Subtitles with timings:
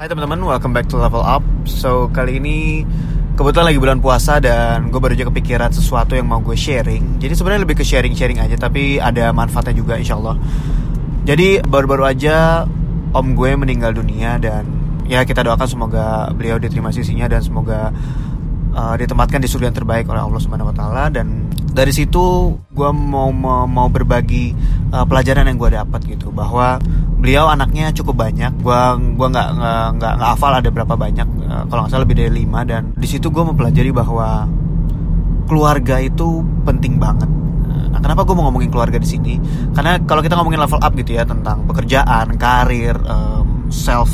[0.00, 1.44] Hai teman-teman, welcome back to Level Up.
[1.68, 2.88] So kali ini
[3.36, 7.20] kebetulan lagi bulan puasa dan gue baru aja kepikiran sesuatu yang mau gue sharing.
[7.20, 10.40] Jadi sebenarnya lebih ke sharing-sharing aja, tapi ada manfaatnya juga insya Allah.
[11.28, 12.64] Jadi baru-baru aja
[13.12, 14.64] om gue meninggal dunia dan
[15.04, 17.92] ya kita doakan semoga beliau diterima sisinya dan semoga
[18.72, 22.90] uh, ditempatkan di surga yang terbaik oleh Allah Subhanahu Wa Taala dan dari situ gue
[22.90, 23.28] mau
[23.68, 24.56] mau, berbagi
[24.96, 26.80] uh, pelajaran yang gue dapat gitu bahwa
[27.20, 28.80] beliau anaknya cukup banyak gue
[29.14, 32.64] gua nggak nggak nggak hafal ada berapa banyak uh, kalau nggak salah lebih dari lima
[32.64, 34.48] dan di situ gue mempelajari bahwa
[35.44, 37.28] keluarga itu penting banget
[37.90, 39.34] Nah, kenapa gue mau ngomongin keluarga di sini?
[39.74, 44.08] Karena kalau kita ngomongin level up gitu ya tentang pekerjaan, karir, um, self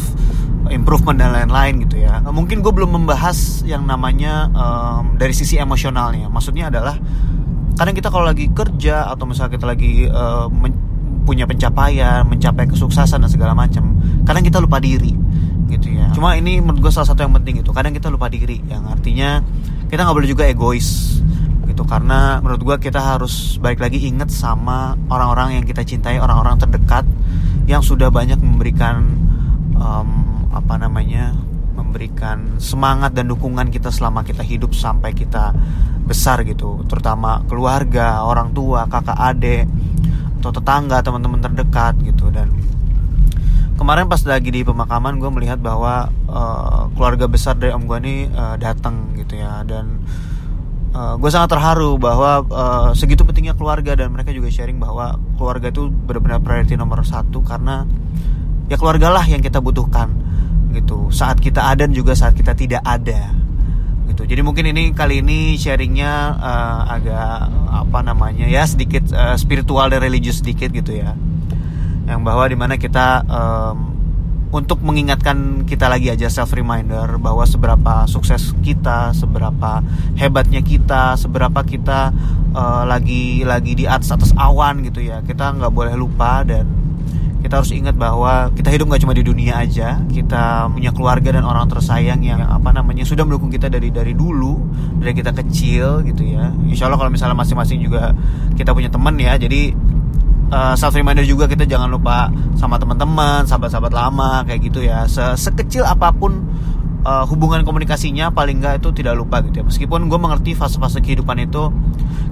[0.73, 2.19] improvement dan lain-lain gitu ya.
[2.25, 6.27] Mungkin gue belum membahas yang namanya um, dari sisi emosionalnya.
[6.27, 6.99] Maksudnya adalah
[7.77, 10.49] kadang kita kalau lagi kerja atau misalnya kita lagi uh,
[11.27, 15.13] punya pencapaian, mencapai kesuksesan dan segala macam, kadang kita lupa diri
[15.67, 16.15] gitu ya.
[16.15, 17.75] Cuma ini menurut gue salah satu yang penting itu.
[17.75, 19.43] Kadang kita lupa diri, yang artinya
[19.91, 21.19] kita nggak boleh juga egois
[21.77, 26.57] gitu karena menurut gue kita harus balik lagi inget sama orang-orang yang kita cintai orang-orang
[26.57, 27.05] terdekat
[27.69, 29.03] yang sudah banyak memberikan
[29.77, 31.37] um, apa namanya
[31.77, 35.53] memberikan semangat dan dukungan kita selama kita hidup sampai kita
[36.07, 39.69] besar gitu terutama keluarga orang tua kakak adik
[40.47, 42.31] atau tetangga teman-teman terdekat gitu.
[42.31, 42.55] Dan
[43.75, 48.31] kemarin pas lagi di pemakaman gue melihat bahwa uh, keluarga besar dari om gue ini
[48.31, 49.67] uh, datang gitu ya.
[49.67, 50.07] Dan
[50.95, 53.99] uh, gue sangat terharu bahwa uh, segitu pentingnya keluarga.
[53.99, 57.43] Dan mereka juga sharing bahwa keluarga itu benar-benar priority nomor satu.
[57.43, 57.83] Karena
[58.71, 60.15] ya keluarga lah yang kita butuhkan
[60.77, 61.11] gitu.
[61.11, 63.46] Saat kita ada dan juga saat kita tidak ada
[64.09, 69.91] gitu jadi mungkin ini kali ini sharingnya uh, agak apa namanya ya sedikit uh, spiritual
[69.91, 71.13] dan religius sedikit gitu ya
[72.07, 73.97] yang bahwa di mana kita um,
[74.55, 79.83] untuk mengingatkan kita lagi aja self reminder bahwa seberapa sukses kita, seberapa
[80.15, 82.15] hebatnya kita, seberapa kita
[82.55, 85.21] uh, lagi lagi di atas atas awan gitu ya.
[85.27, 86.65] Kita nggak boleh lupa dan
[87.47, 91.47] kita harus ingat bahwa kita hidup nggak cuma di dunia aja, kita punya keluarga dan
[91.47, 94.59] orang tersayang yang apa namanya sudah mendukung kita dari dari dulu,
[94.99, 96.51] dari kita kecil gitu ya.
[96.67, 98.11] Insya Allah kalau misalnya masing-masing juga
[98.59, 99.71] kita punya teman ya, jadi
[100.51, 105.07] uh, self reminder juga kita jangan lupa sama teman-teman, sahabat-sahabat lama kayak gitu ya.
[105.07, 106.43] Se Sekecil apa pun
[107.07, 109.65] uh, hubungan komunikasinya paling nggak itu tidak lupa gitu ya.
[109.65, 111.71] Meskipun gue mengerti fase-fase kehidupan itu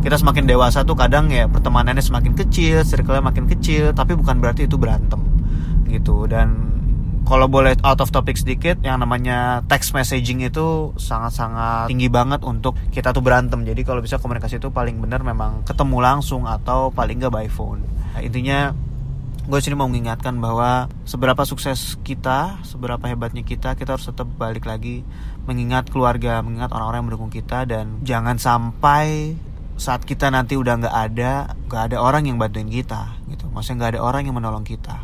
[0.03, 4.67] kita semakin dewasa tuh kadang ya pertemanannya semakin kecil, circle-nya makin kecil, tapi bukan berarti
[4.67, 5.23] itu berantem
[5.87, 6.27] gitu.
[6.27, 6.75] Dan
[7.25, 12.77] kalau boleh out of topic sedikit yang namanya text messaging itu sangat-sangat tinggi banget untuk
[12.93, 13.65] kita tuh berantem.
[13.65, 17.81] Jadi kalau bisa komunikasi itu paling benar memang ketemu langsung atau paling nggak by phone.
[18.12, 18.77] Nah, intinya
[19.44, 24.65] gue sini mau mengingatkan bahwa seberapa sukses kita seberapa hebatnya kita kita harus tetap balik
[24.65, 25.05] lagi
[25.44, 29.37] mengingat keluarga mengingat orang-orang yang mendukung kita dan jangan sampai
[29.77, 33.50] saat kita nanti udah nggak ada nggak ada orang yang bantuin kita gitu.
[33.53, 34.97] Maksudnya nggak ada orang yang menolong kita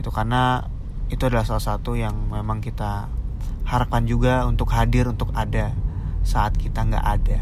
[0.00, 0.64] itu karena
[1.12, 3.12] itu adalah salah satu yang memang kita
[3.68, 5.76] harapkan juga untuk hadir untuk ada
[6.24, 7.40] saat kita nggak ada.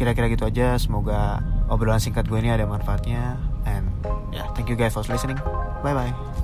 [0.00, 0.80] Kira-kira gitu aja.
[0.80, 3.36] Semoga obrolan singkat gue ini ada manfaatnya
[4.66, 5.36] thank you guys for listening.
[5.82, 6.35] Bye bye